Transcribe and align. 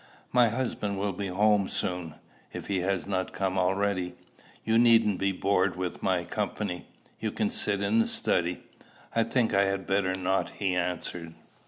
"My 0.31 0.49
husband 0.49 0.97
will 0.97 1.11
be 1.11 1.27
home 1.27 1.69
soon, 1.69 2.15
if 2.53 2.65
he 2.65 2.79
has 2.79 3.05
not 3.05 3.33
come 3.33 3.59
already. 3.59 4.15
You 4.63 4.79
needn't 4.79 5.19
be 5.19 5.31
bored 5.31 5.75
with 5.75 6.01
my 6.01 6.23
company 6.23 6.87
you 7.19 7.29
can 7.31 7.51
sit 7.51 7.83
in 7.83 7.99
the 7.99 8.07
study." 8.07 8.63
"I 9.15 9.23
think 9.23 9.53
I 9.53 9.65
had 9.65 9.85
better 9.85 10.15
not," 10.15 10.49
he 10.57 10.73
answered. 10.75 11.35